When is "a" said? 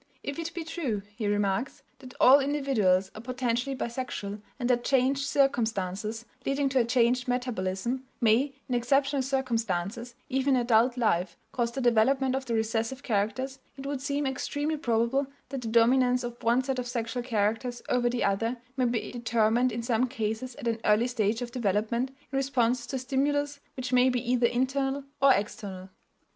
6.79-6.85, 22.95-22.97